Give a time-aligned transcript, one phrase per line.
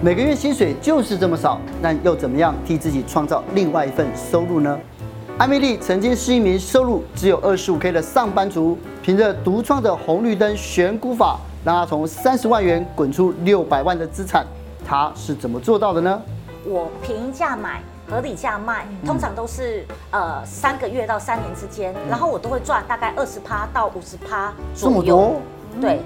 [0.00, 4.78] 每个月薪水就是这么少，那又怎么样替自己创造另外一份收入呢？
[5.38, 14.46] 艾米丽曾经是一名收入只有二十五 K 的上班族，凭着独创的红绿灯选股法，让她从三十万元滚出六百万的资产。
[14.86, 16.22] 她是怎么做到的呢？
[16.64, 17.82] 我平价买。
[18.10, 24.96] 合理价卖，通常都是呃三个月到三年之间，然后我都会赚大概二十趴到五十趴左右。
[24.96, 25.40] 这么多？
[25.78, 26.00] 对。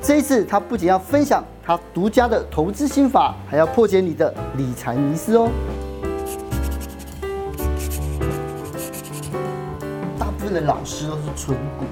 [0.00, 5.50] 这一次他不仅要分享他独家的投资心法，还要破解你的理财迷思哦。
[10.18, 11.84] 大部分的老师都是纯股，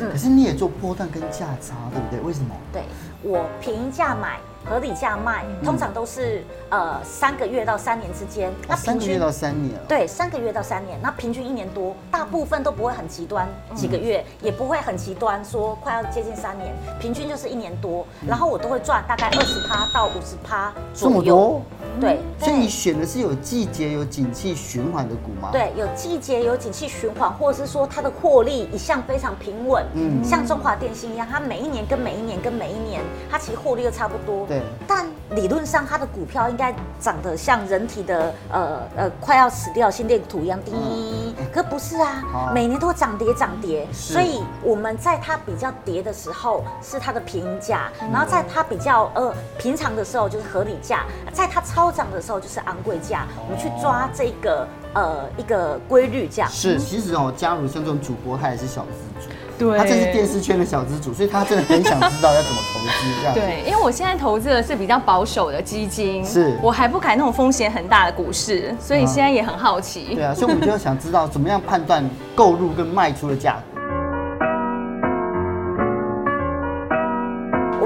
[0.00, 2.20] 嗯，可是你也做波段跟价差，对不对？
[2.20, 2.54] 为什么？
[2.72, 2.82] 对，
[3.22, 4.38] 我平价买。
[4.64, 8.52] 合理价卖，通常都是呃三个月到三年之间。
[8.66, 9.74] 那三个月到三年。
[9.86, 21.60] 对，三个月到三年，那平均一年多，大部分都不会很极端，几个月也不会很极端，说快要接近三年，平均就是一年多，然后我都会赚大概二十趴到五十趴左右。
[22.00, 22.20] 对。
[22.38, 25.50] 所以你选的是有季节、有景气循环的股吗？
[25.52, 34.46] 对，有季节、有景气循环，或者是说它的获利一向非常平稳，嗯，像中华电信一样，它每一年跟每一年跟每一年，它其实获利又差不多。
[34.46, 42.52] 对，但理论上它的股票应该长得像人体的呃呃快要死掉心电图一样低，嗯、可不是啊，好。
[42.52, 56.50] 每年都会涨跌涨跌，所以我们在它比较跌的时候是它的便宜价，嗯、然后在它比较呃平常的时候就是合理价，在它超涨的时候就是昂贵价，哦、我们去抓这个呃一个规律这样。
[56.50, 59.30] 是，其实哦，加入像这种主播，他也是小资主。
[59.56, 63.34] 对，他这是电视圈的小资主，所以他真的很想知道要怎么投资这样。
[63.38, 70.16] 对，因为我现在投资的是比较保守的基金，是我还不敢那种风险很大的股市，所以现在也很好奇。
[70.16, 73.73] 对啊，所以我们就想知道怎么样判断购入跟卖出的价格。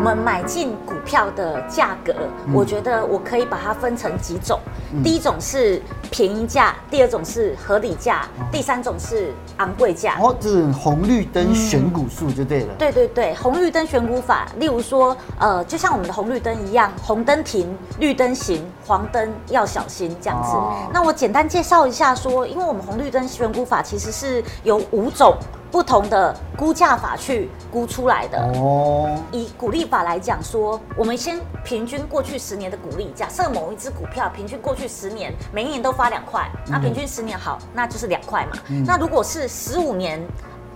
[0.09, 2.15] 们买进股票的价格，
[2.55, 4.59] 我觉得我可以把它分成几种。
[5.05, 10.17] 第一种是便宜价，第二种是合理价，第三种是昂贵价。
[10.19, 12.75] 哦，这是红绿灯选股术就对了。
[12.79, 20.57] 对对对，红绿灯选股法，例如说，呃，就像我们的红绿灯一样，红灯停，绿灯行，黄灯要小心这样子。
[20.91, 25.37] 那我简单介绍一下，说，因为我们红绿灯选股法其实是有五种。
[25.71, 29.17] 不同的估价法去估出来的哦。
[29.33, 38.59] 以股利法来讲说，我们先平均过去十年的股利，假设某一只股票平均过去十年每一年都发两块，那平均十年好，那就是两块嘛。
[38.87, 40.21] 那如果是十五年。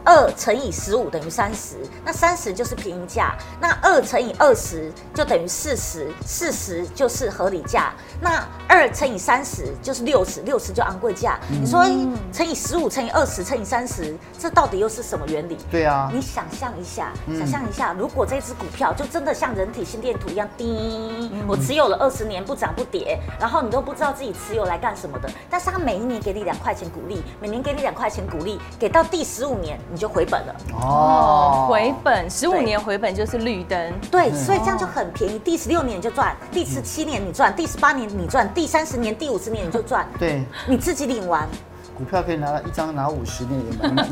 [0.05, 11.39] 二乘以十五等于三十，那三十就是便宜价，那二乘以二十就等于四十，四十就是合理价，那二乘以三十就是六十，六十就昂贵价。
[11.51, 11.85] 嗯、你说
[12.33, 15.57] 乘以十五乘以二十乘以三十，这到底又是什么原理？
[15.71, 29.79] 对啊，你想象一下，想象一下，如果这只股票就真的像人体心电图一样低，嗯、我持有了二十年不涨不跌，然后你都不知道自己持有来干什么的，但是它每一年给你两块钱鼓励，每年给你两块钱鼓励，给到第十五年。
[29.93, 30.57] 你就回本了。
[30.81, 35.39] 哦，回本十五年回本就是绿灯，对，所以这样就很便宜。
[35.39, 40.09] 第十六年你就赚，第十七年你赚，第十八年你赚，第三十年、第五十年你就赚。
[40.19, 41.47] 对，你自己领完，
[41.95, 44.07] 股票可以拿到一张拿五十年也蛮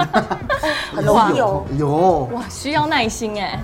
[0.95, 1.65] 很容易哦。
[1.79, 2.29] 有。
[2.35, 3.59] 哇，需要耐心哎。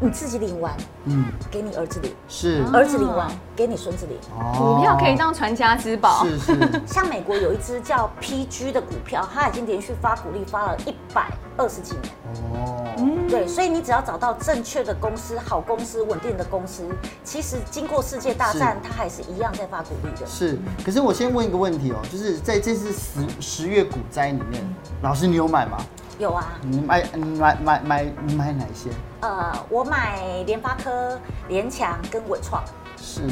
[0.00, 0.76] 你自己领完，
[1.06, 4.16] 嗯，给你儿子领，是儿子领完，给你孙子领。
[4.56, 6.82] 股票可以当传家之宝，是是。
[6.86, 12.14] 像美国有一只叫 PG 的股票，它已经连续发股利发了一百二十几年。
[12.52, 12.86] 哦，
[13.28, 16.84] 对，所以你只要找到正确的公司、好公司、稳定的公司，
[17.24, 20.26] 其实经过世界大战，它还是一样在发股利的。
[20.26, 24.62] 是，可是我先问一个问题哦，就是在这次十十月股灾里面，
[25.02, 25.78] 老师你有买吗？
[26.18, 28.90] 有啊，你买你买买买你买哪些？
[29.20, 32.60] 呃，我买联发科、联强跟伟创。
[32.96, 33.22] 是，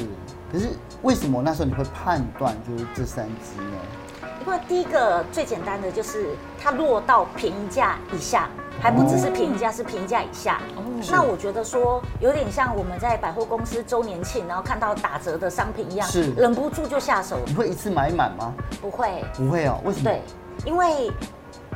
[0.53, 0.69] 可是
[1.03, 4.31] 为什么那时候你会判断就是这三只呢？
[4.47, 6.29] 因为第一个最简单的就是
[6.63, 8.49] 它落到便宜价以下，
[8.81, 10.61] 还不只是便宜价，是便宜价以下。
[10.77, 17.41] 哦，那我觉得说有点像我们在百货公司周年庆，然后看到打折的商品一样，是忍不住就下手。
[17.47, 18.55] 你会一次买满吗？
[18.81, 19.81] 不会，不会哦。
[19.85, 20.05] 为什么？
[20.05, 20.23] 对，
[20.65, 21.11] 因为。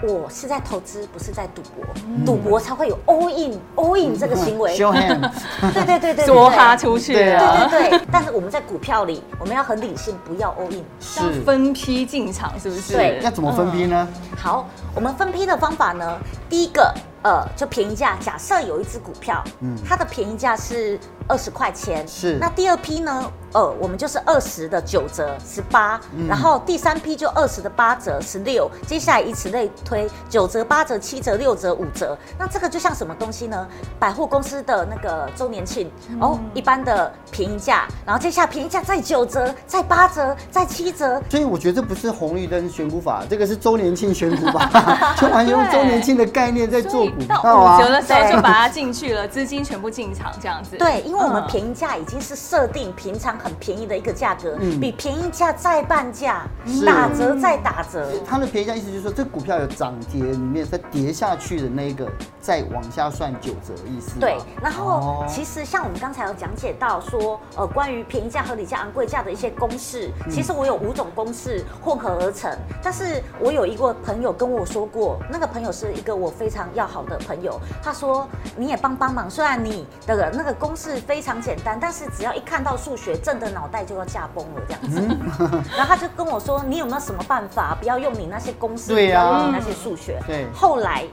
[0.03, 1.85] 我是在投资，不是在赌博。
[2.25, 4.75] 赌博才会有 all in all in 这个行为。
[4.79, 5.31] Show hand。
[5.75, 7.13] 对对对对，梭哈出去。
[7.13, 8.01] 对对对。
[8.11, 10.85] 但是我们在股票里，我们要很理性，不要 all in。
[11.01, 12.95] 是分批进场，是不是？
[12.95, 13.21] 对。
[13.23, 14.09] 要怎么分批呢？
[14.37, 16.19] 好，我们分批的方法呢，
[16.49, 18.17] 第一个，呃，就便宜价。
[18.21, 22.07] 假设有一只股票，嗯，它的便宜价是二十块钱。
[22.07, 22.37] 是。
[22.41, 23.31] 那第二批呢？
[23.53, 26.29] 呃，我们就是二十的九折，十八、嗯。
[26.29, 28.71] 然后第三批就二十的八折，十六。
[28.87, 32.17] 接下来以此类推，九折、八折、七折、六折、五折。
[32.39, 33.67] 那这个就像什么东西呢？
[33.99, 41.21] 百货公司的那个周年庆、嗯、哦，一般的便宜价，然后接下来便宜价再九折，再八折，再七折。
[41.29, 47.79] 所以我觉得这不是红绿灯选股法，这个是周年庆选股法， 就完全用周年庆的概念在做股票啊。
[47.79, 50.77] 五折的时候就把它进去了，资金全部进场这样子。
[50.77, 56.47] 对，因为我们便宜价已经是设定平常很便宜的一个价格，嗯、比便宜价再半价，
[56.87, 58.11] 打折再打折。
[58.27, 64.19] 它的便宜价意思就是说，这股票有涨跌里面再跌下去的那个，再往下算九折的意思。
[64.19, 72.51] 对，然后其实像我们刚才有讲解到说，呃，关于便宜价、合理价、昂贵价的一些公式，其实我有五种公式混合而成。
[72.83, 78.27] 但是我有一个朋友跟我说过，那个朋友是一个我非常要好的朋友，他说
[78.57, 85.01] 你也帮帮忙，虽然你的那个公式非常简单，但是只要一看到数学，朕的脑袋就要驾崩了这样子。
[85.01, 90.21] 嗯、 然后他就跟我说，你有没有什么办法，不要用你那些公式，不要用你那些数学。
[90.27, 91.05] 对，后来。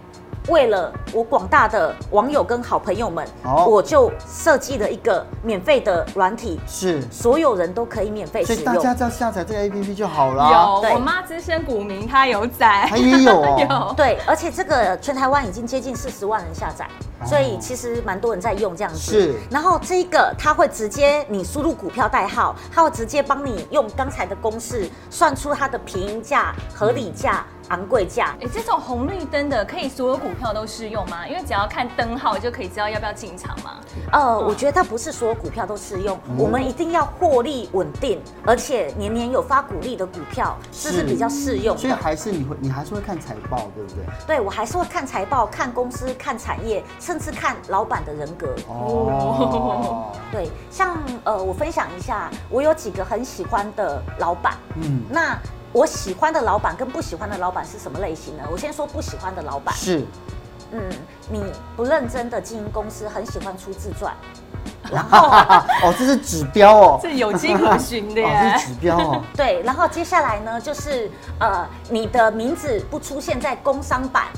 [0.48, 10.50] 为了我广大的网友跟好朋友们，哦、我就设计了一个免费的软体，是所有人都可以免费使用，所以大家只要下载这个 APP 就好了。
[10.52, 13.58] 有，对我妈资深股民，她有载，她也 有哦。
[13.60, 16.88] 有，对，而且这个全台湾已经接近四十万人下载，
[17.20, 19.00] 哦、所以其实蛮多人在用这样子。
[19.00, 27.46] 是，然后这个它会直接你输入股票代号，它会直接帮你用刚才的公式算出它的便宜价、合理价。
[27.70, 31.28] 嗯昂贵价，哎，这种红绿灯的可以所有股票都适用吗？
[31.28, 33.80] 因为只要看灯号就可以知道要不要进场吗？
[34.12, 41.78] 呃，嗯、我觉得它不是所有股票都适用，嗯、我们一定要获利稳定，而且年年有发股利的股票，这是比较适用。
[41.78, 44.04] 所以还是你会，你还是会看财报，对不对？
[44.26, 48.48] 对，我还是会看财报、看公司、看产业，甚至看老板的人格。
[48.70, 55.38] 哦， 对，像呃，我分享一下，我有几个很喜欢的老板，嗯，那。
[55.78, 58.44] 我喜欢的老板跟不喜欢的老板是什么类型呢？
[58.52, 60.04] 我先说不喜欢的老板是，
[60.72, 60.82] 嗯，
[61.30, 61.44] 你
[61.76, 64.12] 不认真的经营公司，很喜欢出自传，
[64.92, 69.22] 然后哦，这是指标哦，这有迹可循的耶，哦，这是指标哦。
[69.38, 74.30] 对，然后接下来呢，就是呃，你的名字不出现在工商版，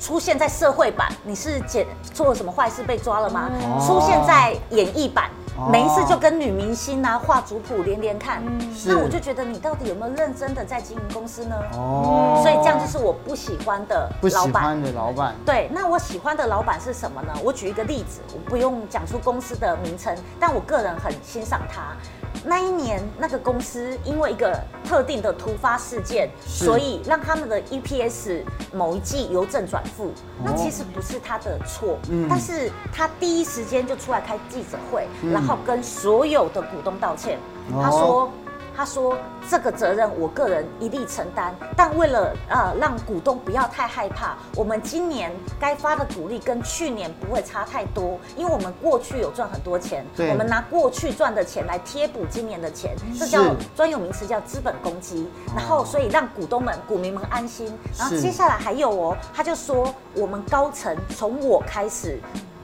[0.00, 3.50] 出现在社会版，你是检做了什么坏事被抓了吗？
[3.64, 5.28] 哦，出现在演艺版。
[5.70, 8.42] 没事就跟女明星啊画族谱连连看，
[8.86, 11.56] 那我就觉得你到底有没有认真的在经营公司呢？
[11.72, 14.20] 哦，所以这样就是我不喜欢的老板。
[14.20, 15.34] 不喜欢的老板。
[15.44, 17.32] 对，那我喜欢的老板是什么呢？
[17.42, 21.96] 我举一个例子，我不用讲出公司的名称，但我个人很欣赏他。
[22.46, 30.12] 那一年，那个公司因为一个特定的突发事件，所以让他们的 EPS 某一季由正转负。
[30.44, 31.98] 那其实不是他的错，
[32.30, 37.38] 但是他第一时间就出来开记者会，然后跟所有的股东道歉。
[37.72, 38.30] 他说。
[38.76, 39.16] 他说
[39.48, 55.26] ：“这个责任我个人一力承担，但为了呃让股东不要太害怕，我们今年该发的股利跟去年不会差太多，因为我们过去有赚很多钱，我们拿过去赚的钱来贴补今年的钱，这叫专有名词叫资本公积。
[55.56, 57.76] 然后所以让股东们、股民们安心。
[57.98, 62.20] 然后接下来还有哦，他就说我们高层从我开始。”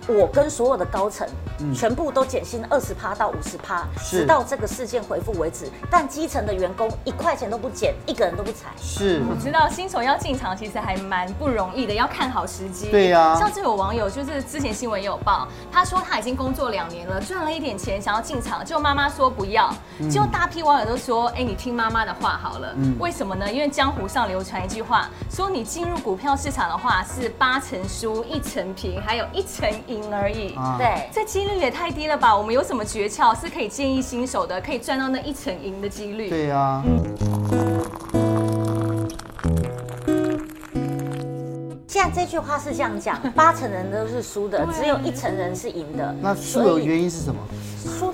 [0.09, 1.27] 我跟所有的高层，
[1.75, 5.71] 全部都减薪二十趴到五十趴，直到这个事件回复为止。
[5.91, 8.71] 但基层的员工一块钱都不减，一个人都不裁。
[8.77, 12.91] 是，我知道新手要进场其实还蛮不容易的，要看好时机。
[12.91, 19.73] 对呀，像这有网友就是之前新闻也有报，他说他已经工作两年了，赚了一点钱，想要进场，结果妈妈说不要。
[20.11, 22.75] 结果大批网友都说，哎，你听妈妈的话好了。
[22.99, 23.51] 为什么呢？
[23.51, 32.35] 因为江湖上流传一句话，说你进入股票市场的话是八成输一成平，还有一成赢而已，对，这几率也太低了吧？
[32.37, 36.31] 我们有什么诀窍是可以建议新手的，可以赚到那一成赢的几率？
[36.31, 36.83] 对呀。
[41.87, 46.15] 现在这句话是这样讲，八成人都是输的，只有一成人是赢的。
[46.21, 47.41] 那输的原因是什么？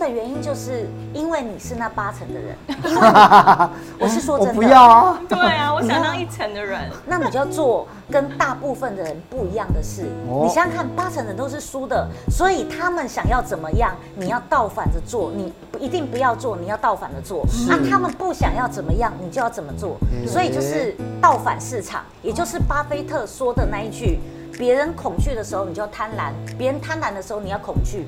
[0.08, 2.56] 原因就是因为你是那八成的人，
[3.98, 5.18] 我是说真的，不要啊。
[5.28, 6.80] 对啊，我想当一成的人。
[7.06, 10.04] 那你就要做跟大部分的人不一样的事。
[10.42, 15.30] 你想想看，八成人都是输的，所以他们想要怎么样，你要倒反着做。
[15.34, 17.44] 你不一定不要做，你要倒反着做。
[17.68, 19.96] 那他们不想要怎么样，你就要怎么做。
[20.26, 24.18] 所以就是倒反市场，也就是巴菲特说的那一句。
[24.58, 28.04] 别人恐惧的时候，你就贪婪；别人贪婪的时候，你要恐惧。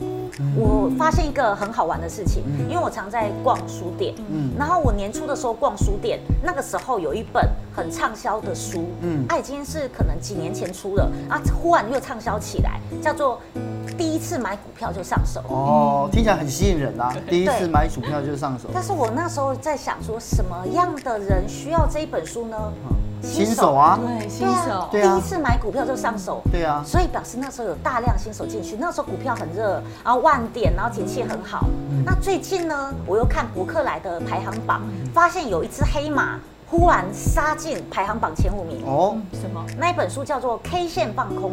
[0.57, 13.39] 我发现一个很好玩的事情，因为我常在逛书店，嗯，然后我年初的时候逛书店，那个时候有一本很畅销的书，嗯，它已经是可能几年前出了，啊，忽然又畅销起来，叫做
[13.97, 15.41] 《第一次买股票就上手》。
[15.53, 17.15] 哦，听起来很吸引人啊！
[17.29, 18.69] 第一次买股票就上手。
[18.73, 22.57] 但是我那时候在想，说什么样的人需要这一本书呢？
[23.23, 31.67] 新手啊，对，新手，对啊，第一次买股票就上手，对啊，所以表示那时候有大量新手进去，那时候股票很热，然后万点，然后景气很好。
[32.05, 38.83] 那最近呢，我又看博客来的排行榜，发现有一只黑马忽然杀进排行榜前五名。
[38.87, 39.65] 哦，什么？
[39.79, 41.53] 那一本书叫做《K 线放空》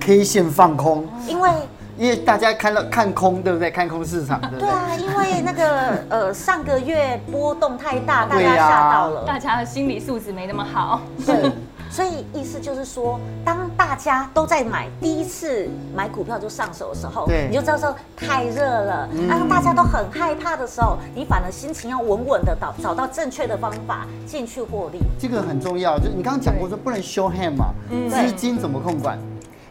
[0.00, 1.50] ，K 线放空，因为。
[1.96, 3.70] 因为大家看到看空，对不对？
[3.70, 4.66] 看空市场，对不对？
[4.66, 11.00] 对啊，因为那个呃上个月波动太大，大家吓到了，大家的心理素质没那么好。
[11.24, 11.50] 对，
[11.90, 19.08] 所以意思就是说，当大家都在买第一次买股票就上手的时候，对，你就知道说太热了。
[19.28, 24.98] 当大家都很害怕的时候，你反而心情要稳稳的找找到正确的方法进去获利。
[25.18, 27.66] 这个很重要，就是你刚刚讲过说不能 show hand 嘛，
[28.10, 29.16] 资金怎么控管？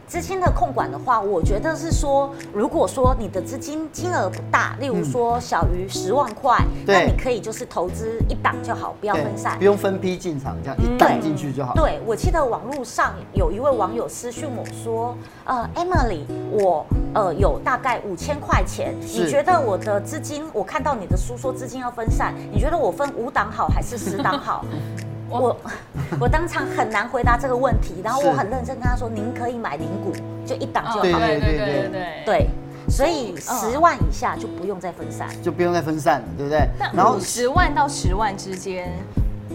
[0.07, 11.73] 资金的控管的话，我觉得是说，如果说你的资金金额不大，例如说小于十万块，那你可以就是投资一档就好，不要分散，不用分批进场，这样一档进去就好。
[11.73, 24.63] 对，我记得网络上有一位网友私讯我说，呃，Emily，我呃有大概五千块钱，你觉得我的资金，我看到你的书说资金要分散，你觉得我分五档好还是十档好？
[25.39, 25.57] 我
[26.19, 30.13] 我当场很难回答这个问题，然后我很认真跟他说：“您可以买零股，
[30.45, 32.49] 就一档就好。”对对对对对对，对，
[32.89, 36.67] 所以十万以下就不用再分散，就不用再分散了，对不对？
[36.93, 38.91] 然后十万到十万之间，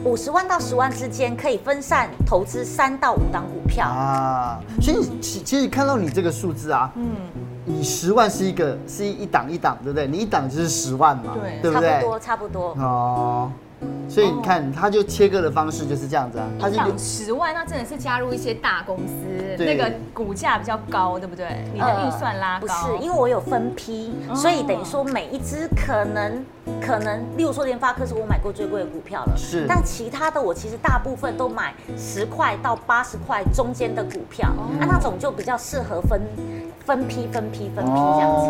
[0.04, 4.61] 五十万到十万之间可以分散投资三到五档股票啊。
[4.80, 7.06] 所以其其实看到你这个数字啊，嗯，
[7.64, 10.06] 你十万是一个是一档一档，对不对？
[10.06, 11.88] 你一档就是十万嘛，对，对不对？
[11.88, 13.50] 差不多差不多哦。
[14.08, 16.49] 所以你看，它就切割的方式就是这样子啊。
[16.58, 19.14] 他是十万，那真的是加入一些大公司，
[19.58, 21.47] 那个股价比较高，对不对？
[21.75, 22.66] 你的预算拉高。
[22.66, 26.44] 不是，因为我有分批，所以等于说每一只可能
[26.80, 29.37] 可能，例如说联发科是我买过最贵的股票了。
[29.37, 29.66] 是。
[29.68, 36.18] 但其他的我其实大部分都买十块到八十块中间的股票，啊，那种就比较适合分
[36.88, 38.47] 分批分批分批这样子。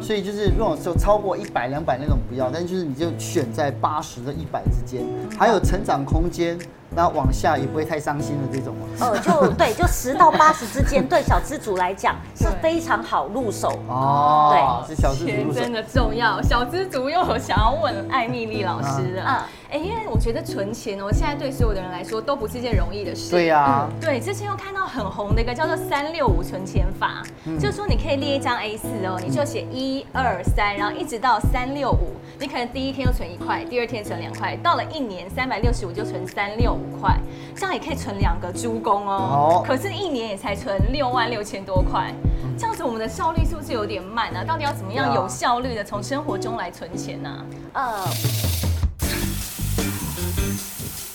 [0.00, 5.04] 所以就是，如果说超过一百、两百那种不要，但就是你就选在八十的一百之间，
[5.38, 6.58] 还有成长空间。
[6.90, 8.86] 那往下也不会太伤心的这种吗？
[9.00, 14.84] 呃，就对，就十到八十之间，对小资族来讲是非常好入手哦。
[14.86, 16.40] 对，是小资族真的重要。
[16.42, 23.30] 小资族又有想要问艾米丽老师的，嗯，哎，因为我觉得存钱哦，现在对所有的人来说都不是件容易的事。
[23.30, 27.22] 对呀，对，之前又看到很红的一个叫做三六五存钱法，
[27.58, 36.86] 就是说你可以列一张 A 四哦，你就写一二三，然后一直到三六五，你可能第一天就存一块，第二天存两块，到了一年三百六十五就存三六五。
[36.96, 37.18] 五块，
[37.54, 39.62] 这样也可以存两个猪公哦。
[39.66, 42.12] 可是，一年也才存六万六千多块，
[42.58, 44.44] 这样子我们的效率是不是有点慢呢？
[44.44, 47.44] 到底要怎么样有效率的从生活中来存钱呢？
[47.74, 48.08] 呃，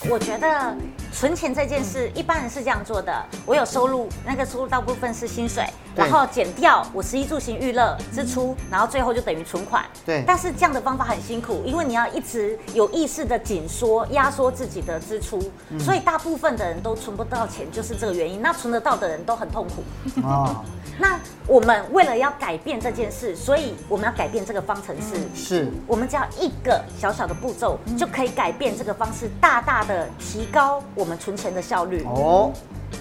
[0.09, 0.75] 我觉得。
[1.11, 3.23] 存钱这件事，一般人是这样做的。
[3.45, 9.85] 我有收入，那个收入大部分是薪水，然后减掉我食衣住行娱乐支出，然后最后就等于存款。
[10.05, 10.23] 对。
[10.25, 15.39] 但是这样的方法很辛苦，因为你要一直有意识的紧缩、压缩自己的支出，
[15.77, 18.41] 所以大部分的人都存不到钱，就是这个原因。
[18.41, 19.83] 那存得到的人都很痛苦。
[20.23, 20.63] 哦。
[20.99, 25.15] 那我们为了要改变这件事，所以我们要改变这个方程式。
[25.33, 25.71] 是。
[25.87, 30.83] 我们只要一个小小的步骤，就可以改变这个方式，大大的提高。
[30.93, 32.51] 我们存钱的效率哦，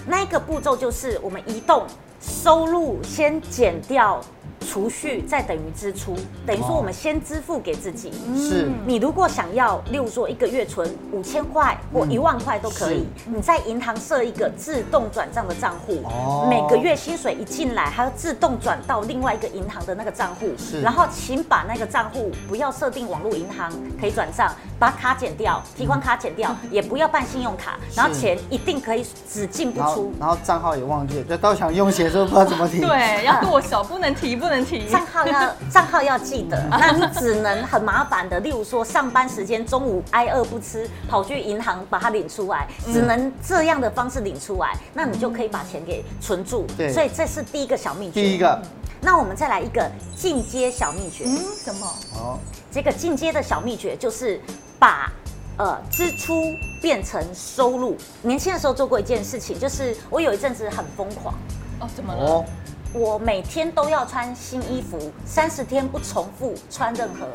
[0.07, 1.85] 那一个步骤就是我们移动
[2.21, 4.21] 收入先减掉。
[4.67, 6.15] 储蓄再等于支出，
[6.45, 8.11] 等于说我们先支付给自己。
[8.37, 16.03] 是，你如果想要，例如说一个月存五千块或一万块都可以，你在银行设一个自动转账的账户，
[16.49, 20.49] 每个月薪水一进来，它要自动转到另外一个银行的那个账户。
[20.57, 30.13] 是，然后请把那个账户不要设定网络银行可以转账，把卡剪掉，提款卡剪掉， 也不要办信用卡，然后钱一定可以只进不出。
[30.19, 32.79] 然后账号也忘记了，就到想用钱的时候不知道怎么提。
[32.85, 34.50] 对，要剁手，不能提，不能。
[34.89, 46.65] 账号要账号要记得， 那你只能很麻烦的，例如说上班时间中午挨饿不吃，跑去银行把它领出来，只能这样的方式领出来，那你就可以把钱给存住。
[46.77, 48.21] 对，所以这是第一个小秘诀。
[48.21, 48.61] 第一个，
[48.99, 51.23] 那我们再来一个进阶小秘诀。
[51.25, 51.87] 嗯，什么？
[52.15, 52.37] 哦，
[52.71, 54.39] 这个进阶的小秘诀就是
[54.77, 55.11] 把
[55.57, 57.95] 呃支出变成收入。
[58.21, 61.33] 年轻的时候做过一件事情，就是我有一阵子很疯狂。
[61.79, 62.23] 哦，怎么了？
[62.23, 62.45] 哦
[62.93, 67.27] 我每天都要穿新衣服，三十天不重复穿任何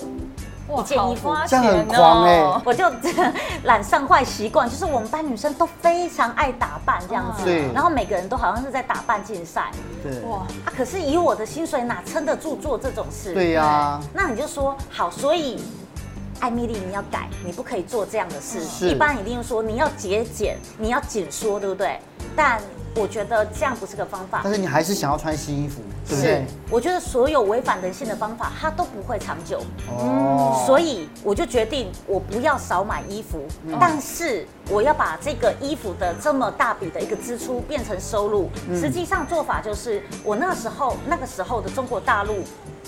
[0.78, 2.60] 一件衣服，这样很狂哎！
[2.64, 2.84] 我就
[3.62, 9.70] 染上坏习惯，就是我们班女生都非常爱打扮这样子，对，然后每个人都好像是在打扮竞赛，
[10.02, 10.68] 对，哇啊！
[10.76, 13.32] 可是以我的薪水哪撑得住做这种事？
[13.32, 15.62] 对呀、啊，那你就说好，所以
[16.40, 18.62] 艾米丽你要改，你不可以做这样的事。
[18.62, 21.98] 是，一般一定说你要节俭，你要紧缩，对不对？
[22.34, 22.60] 但
[22.97, 26.33] 我觉得这样不是个方法，但是你还是想要穿新衣服，对不对？
[26.33, 29.61] 是，我觉得所有违反人性的方法，它都不会长久。
[29.91, 38.49] 哦，所以我就决定，我不要少买衣服，嗯、但是我要把这个衣服的这么大笔的一个支出变成收入。
[38.69, 42.37] 嗯、实际上做法就是，我那时候那个时候的中国大陆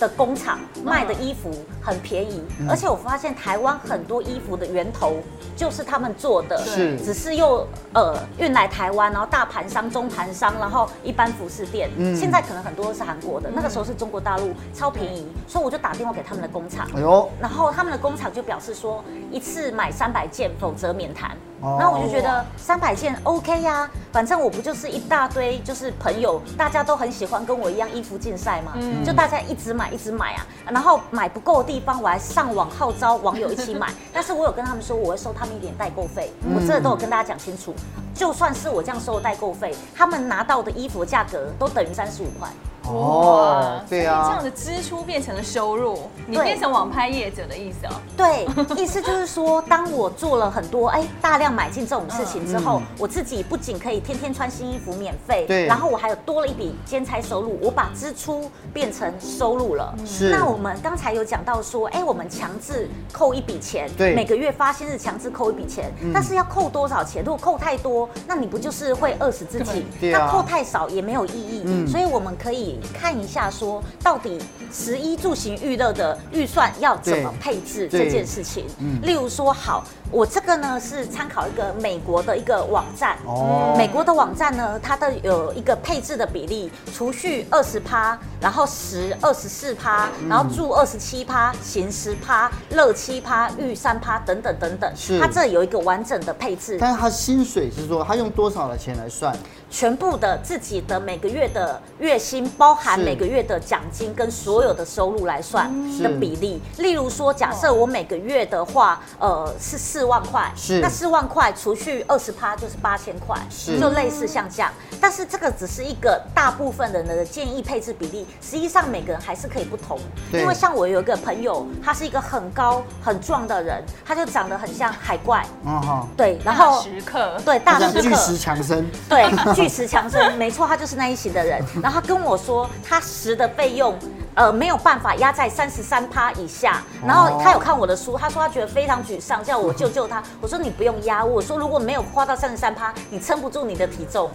[0.00, 1.50] 的工厂卖的衣服
[1.82, 5.16] 很便宜，嗯、而且我发现台湾很多衣服的源头
[5.56, 21.34] 就是他们做的，是，只是又呃运来台湾，然后大盘商、中盘商，然后一般服饰店，嗯、现在可能很多都是韩国的，那个时候是中国大陆超便宜，所以我就打电话给他们的工厂，哎呦，然后他们的工厂就表示说一次买三百件，否则免谈。
[21.60, 37.74] 然后我就觉得三百件 OK 呀、啊，反正我不就是一大堆就是朋友，大家都很喜欢跟我一样衣服竞赛嘛，嗯、就大家一直买一直买啊，然后买不够的地方我还上网号召网友一起买，但是我有跟他们说我会收他们一点代购费，我这都有跟大家讲清楚，
[38.18, 42.48] 就算是我这样收代购费，他们拿到的衣服价格都等于三十五块。
[42.88, 47.92] 哦，对啊，这样的支出变成了收入，你变成网拍业者的意思哦。
[48.16, 59.94] 对，意思就是说，当我做了很多哎大量买进这种事情之后，我自己不仅可以天天穿新衣服免费，对，然后我还有多了一笔兼差收入，我把支出变成收入了。
[60.06, 60.30] 是。
[60.30, 67.22] 那我们刚才有讲到说，哎，我们强制扣一笔钱，对，每个月发薪日强制扣一笔钱，但是要扣多少钱？
[67.24, 69.84] 如果扣太多，那你不就是会饿死自己？
[70.10, 71.62] 那扣太少也没有意义。
[71.64, 72.77] 嗯，所以我们可以。
[72.92, 74.38] 看一下，说到底，
[74.72, 78.66] 十一住行娱乐的预算要怎么配置这件事情。
[78.78, 83.16] 嗯，例如说，好，我这个呢是参考一个美国的一个网站。
[83.26, 94.92] 哦，美国的网站呢，它的有一个配置的比例，储蓄二十趴，然后十二十四趴，然后住二十七趴，行十趴，乐七趴，预三趴，等等等等。
[94.96, 96.76] 是，它这有一个完整的配置。
[96.80, 99.36] 但是它薪水是说，它用多少的钱来算？
[99.70, 105.70] 全部的自己的每个月的月薪，包含每个月的奖金跟所有的收入来算
[106.02, 106.60] 的比例。
[106.78, 110.80] 例如说，假设我每个月的话，呃，是四万块，是。
[110.80, 113.78] 那四万块除去二十趴就是八千块，是。
[113.78, 114.72] 就类似像这样。
[115.00, 119.98] 但是这个只是一个大部分人的建议配置比例，实际上每个人还是可以不同。
[120.32, 127.38] 因为像我有一个朋友，他是一个很高很壮的人，他就长得很像海怪，嗯哼，对，然后时刻。
[127.44, 128.00] 对大时刻。
[128.00, 129.28] 巨石强森，对。
[129.58, 131.60] 巨石强森，没错，他就是那一型的人。
[131.82, 133.92] 然后他跟我说，他十的费用，
[134.38, 136.80] 呃，没有办法压在三十三趴以下。
[137.04, 140.22] 然后他有看我的书，他说他觉得非常沮丧，叫我救救他。
[140.40, 144.30] 我说你不用压，我说如果没有花到三十三趴，你撑不住你的体重。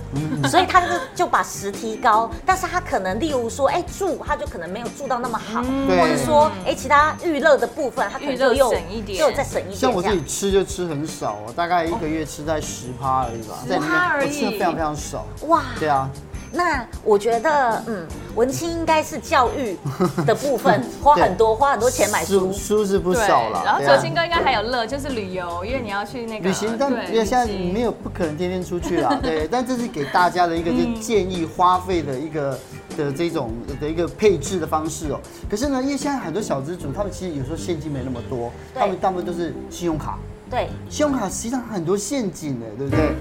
[0.50, 9.78] 所以他就就把食提高，但是他可能例如说，哎，住他就可能没有住到那么好，或者说，哎，其他娱乐的部分他可能就又省一点，又再省一点。
[9.78, 15.26] 像我自己吃就吃很少，大概一个月吃在十趴而已吧，十趴而已，我吃的非常非常少。
[15.48, 16.10] 哇，对啊。
[16.56, 19.76] 那我觉得，嗯，文青应该是教育
[20.24, 23.63] 的部分 花很多，花很多钱买书，书是不少了。
[23.66, 29.48] 然后哲青哥应该还有乐，就是旅游，因为你要去那个旅行，但因为现在没有不可能天天出去啦， 对。
[29.50, 32.60] 但这是给大家的一个就建议花费的一个
[32.96, 35.20] 的这种的一个配置的方式哦。
[35.50, 40.20] 可是呢，因为现在很多小资主，他们其实有时候现金没那么多，他们大部分都是信用卡。
[40.52, 43.16] 对，信用卡实际上很多陷阱的，对不对？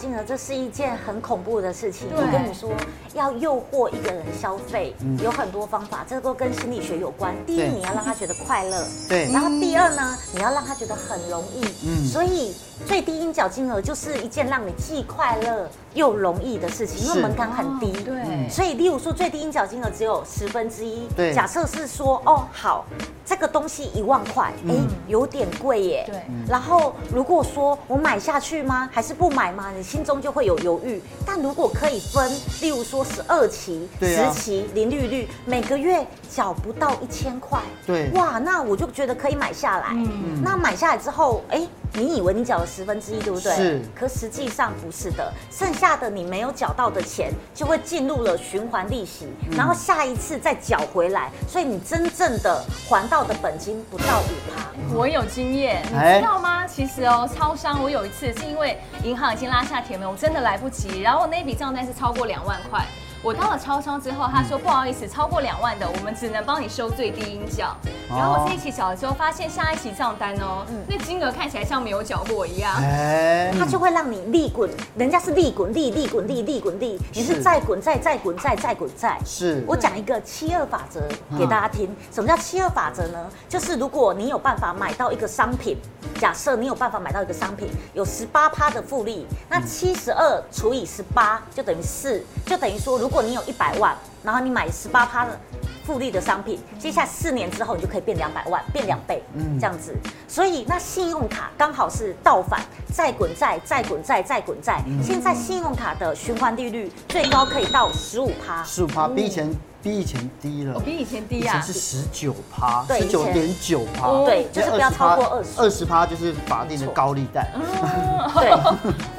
[0.00, 2.08] 小金额，这是一件很恐怖的事情。
[2.10, 2.70] 我跟你说，
[3.12, 7.34] 要诱惑一个人消费，有很多方法，这都跟心理学有关。
[7.44, 9.30] 第一，你要让他觉得快乐，对。
[9.30, 12.06] 然后第二呢，你要让他觉得很容易，嗯。
[12.06, 12.54] 所以
[12.86, 18.48] 最低应缴金额就是一件让你既快乐又容易的事情，因为门槛很低，对。
[18.48, 21.34] 所以，例如说最低应缴金额只有十分之一，对。
[21.34, 22.86] 假设是说，哦，好，
[23.26, 24.74] 这个东西一万块，哎，
[25.06, 26.22] 有点贵耶，对。
[26.48, 28.88] 然后如果说我买下去吗？
[28.90, 29.70] 还是不买吗？
[29.76, 39.88] 你心中就会有犹豫，但如果可以分，例如说十二期、十期零利率，每个月缴不到一千块，对，哇，那我就觉得可以买下来。
[39.90, 43.54] 嗯，那买下来之后，哎，你以为你缴了十分之一，对不对？
[43.54, 43.82] 是。
[43.94, 54.66] 可实际上不是的，剩下的你没有缴到的钱就会进入了循环利息，然后下一次再缴回来，所以你真正的还到的本金不到五趴。
[54.94, 56.66] 我有经验，你知道吗？
[56.66, 62.84] 其实哦，超商我有一次是因为银行已经拉下铁门，我真的来不及，然后那笔账单是超过两万块。
[63.22, 67.76] 我到了超商之后，他说不好意思，超过两万的，我们只能帮你收最低音缴。
[68.08, 72.74] 然后我这一期缴的时候，发现下一期账单哦，那金额看起来像没有缴过一样。
[72.82, 79.18] 哎，他就会让你利滚，人家是利滚利，利滚利，利滚利，你是再滚再再滚再再滚再。
[79.24, 79.62] 是。
[79.66, 81.02] 我讲一个七二法则
[81.38, 83.26] 给大家听，什么叫七二法则呢？
[83.50, 85.76] 就是如果你有办法买到一个商品，
[86.18, 93.09] 假设你有办法买到一个商品，有十八趴的复利，那七十二除以十八就等于四，就等于说如。
[93.10, 93.92] 如果你有一百万，
[94.22, 95.36] 然后你买十八趴的
[95.84, 99.92] 复利的商品，接下来四年之后你就可以变两百万，变两倍，嗯，这样子。
[100.28, 102.60] 所以那信用卡刚好是倒反，
[102.94, 104.80] 再滚债，再滚债，再滚债。
[105.02, 117.50] 现在信用卡的循环利率最高可以到十五趴，十五趴比以前比以前低了，比以前低啊，以前是十九趴，十九点九趴，对，就是不要超过二十，二十趴就是法定的高利贷。
[118.34, 118.50] 对，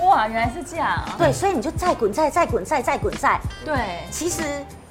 [0.05, 1.15] 哇，原来是这样啊。
[1.17, 3.39] 对，所以你就再滚债，再滚债，再滚债。
[3.65, 4.43] 对，其实。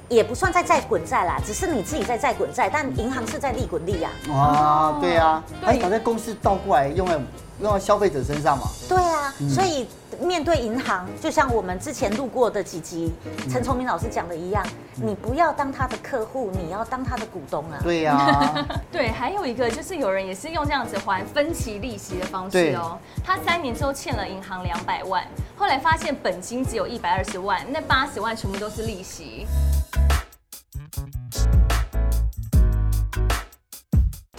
[0.09, 4.09] 也不算在再滚债啦，只是你自己在再滚债，但银行是在利滚利呀。
[4.29, 7.17] 啊，对啊，还把这公式倒过来用在
[7.61, 8.65] 用到消费者身上嘛。
[8.89, 9.87] 对啊，所以
[10.19, 13.11] 面对银行，就像我们之前录过的几集，
[13.49, 17.79] 陈崇明老师讲的一样，你不要当他的客户，你要当他的股东啊。
[17.83, 25.23] 对呀， 对，还有一个就是有人也是用这样子还分期利息的方式哦，他三年之后欠了银行两百万，
[25.55, 29.45] 后来发现本金只有一百二十万，那八十万全部都是利息。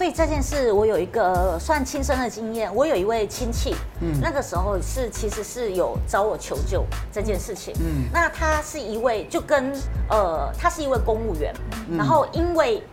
[0.03, 2.69] 对这件事，我有一个算亲身的经验。
[2.75, 7.73] 我有一位亲戚，嗯，那个时候是其实是有找我求救这件事情。
[7.79, 9.71] 嗯，那他是一位就跟
[10.09, 11.53] 呃，他是一位公务员，
[11.87, 12.83] 嗯，然后因为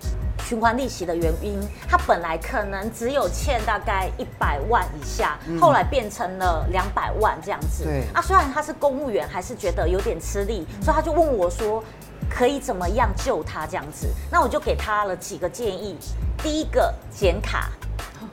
[0.44, 7.86] 循环利息的原因，他本来可能只有欠大概一百万以下，嗯，后来变成了两百万这样子。
[7.86, 11.82] 对，啊，虽然他是公务员，还是觉得有点吃力，所以他就问我说。
[12.30, 14.06] 可以怎么样救他这样子？
[14.30, 15.98] 那我就给他了几个建议。
[16.42, 17.68] 第一个剪卡，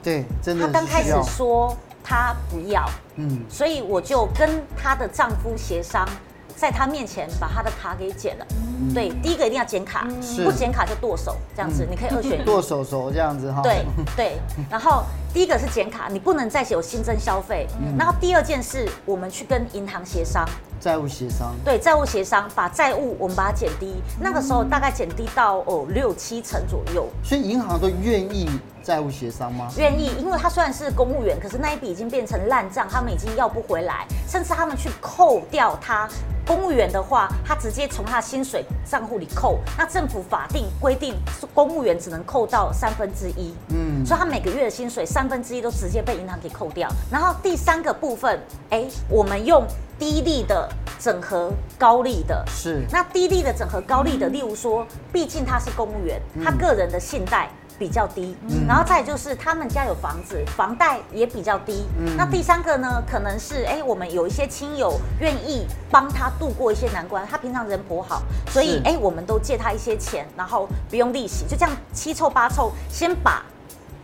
[0.02, 0.66] 对，真的。
[0.66, 6.08] 他刚开始说他不要，嗯，所以我就跟她的丈夫协商，
[6.56, 8.46] 在她面前把她的卡给剪了。
[8.80, 11.84] 嗯、对，第一个一定要剪卡，嗯、不剪卡就剁手这样子。
[11.84, 13.60] 嗯、你可以二选一，剁手手这样子哈。
[13.60, 13.84] 对
[14.16, 14.38] 对，
[14.70, 17.66] 然后第一个是剪卡，你不能再有新增消费。
[17.78, 20.48] 嗯、然后第二件事，我们去跟银行协商。
[20.80, 27.08] 债务协商，对，债务协商，把债务我们把它减低，那个时候大概减低到哦六七成左右。
[27.22, 28.48] 所以银行都愿意
[28.82, 29.68] 债务协商吗？
[29.76, 36.08] 愿意，因为他虽然是公务员，可是那一笔已经变成烂账，他们已经要不回来，甚至他们去扣掉他。
[36.46, 46.88] 公务员的话，他直接从他薪水账户里扣，那政府法定规定是公务员只能扣到三分之一，嗯，所以他每个月的薪水三分之一都直接被银行给扣掉。
[47.10, 49.62] 然后第三个部分，哎，我们用
[49.98, 57.50] 低利的整合高利的，是，那低利的整合高利的，例如说，毕竟他是公务员，他个人的信贷。
[57.78, 61.86] 比较低，嗯、然后再就是他们家有房子，房贷也比较低。
[61.96, 73.44] 嗯、那第三个呢，可能是哎，我们有一些亲友愿意帮他度过一些难关，他平常人颇好，所以哎是，我们都借他一些钱，然后不用利息，就这样七凑八凑，先把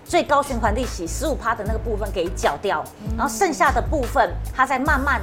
[0.04, 5.20] 最高循环利息十五趴的那个部分给缴掉，嗯、然后剩下的部分他再慢慢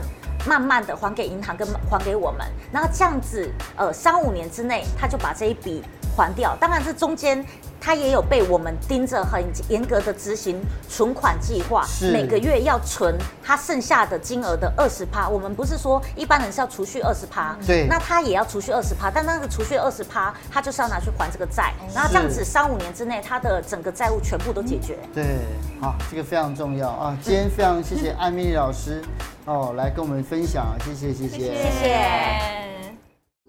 [0.47, 5.84] 慢慢的还给银行跟还给我们，然后这样子呃三五年之内他就把这一笔
[6.15, 7.45] 还掉，当然这中间。
[7.84, 15.28] 他也有被我们盯着很严格的执行存款计划，每个月要存他剩下的金额的二十趴。
[15.28, 25.00] 我们不是说一般人是要储蓄二十趴，对，那他也要储蓄二十趴，但那个储蓄二十趴，他就是要拿去还这个债，然后这样子三五年之内，他的整个债务全部都解决。
[25.12, 25.39] 对，
[25.82, 27.17] 好，这个非常重要啊！
[27.19, 29.02] 今天非常谢谢艾米丽老师
[29.45, 31.56] 哦，来跟我们分享，谢谢谢谢谢谢。
[31.56, 31.71] 谢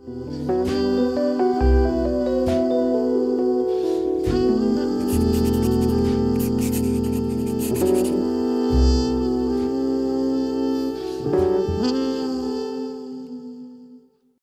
[0.06, 0.61] 谢